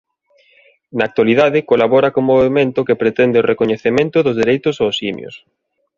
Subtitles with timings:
[0.97, 5.35] Na actualidade colabora co movemento que pretende o recoñecemento dos dereitos aos simios.